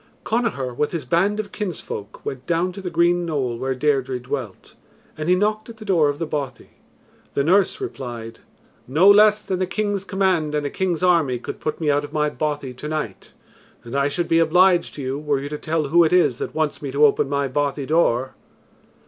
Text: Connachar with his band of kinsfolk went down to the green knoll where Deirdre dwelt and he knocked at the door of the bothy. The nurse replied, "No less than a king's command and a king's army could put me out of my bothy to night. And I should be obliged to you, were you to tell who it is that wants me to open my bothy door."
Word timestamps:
Connachar 0.23 0.73
with 0.75 0.93
his 0.93 1.05
band 1.05 1.39
of 1.39 1.51
kinsfolk 1.51 2.25
went 2.25 2.47
down 2.47 2.71
to 2.71 2.81
the 2.81 2.89
green 2.89 3.23
knoll 3.23 3.59
where 3.59 3.75
Deirdre 3.75 4.17
dwelt 4.19 4.73
and 5.15 5.29
he 5.29 5.35
knocked 5.35 5.69
at 5.69 5.77
the 5.77 5.85
door 5.85 6.09
of 6.09 6.17
the 6.17 6.25
bothy. 6.25 6.71
The 7.35 7.43
nurse 7.43 7.79
replied, 7.79 8.39
"No 8.87 9.07
less 9.07 9.43
than 9.43 9.61
a 9.61 9.67
king's 9.67 10.03
command 10.03 10.55
and 10.55 10.65
a 10.65 10.71
king's 10.71 11.03
army 11.03 11.37
could 11.37 11.59
put 11.59 11.79
me 11.79 11.91
out 11.91 12.03
of 12.03 12.13
my 12.13 12.31
bothy 12.31 12.73
to 12.73 12.87
night. 12.87 13.33
And 13.83 13.95
I 13.95 14.07
should 14.07 14.27
be 14.27 14.39
obliged 14.39 14.95
to 14.95 15.03
you, 15.03 15.19
were 15.19 15.39
you 15.39 15.49
to 15.49 15.59
tell 15.59 15.89
who 15.89 16.03
it 16.03 16.13
is 16.13 16.39
that 16.39 16.55
wants 16.55 16.81
me 16.81 16.89
to 16.93 17.05
open 17.05 17.29
my 17.29 17.47
bothy 17.47 17.85
door." 17.85 18.33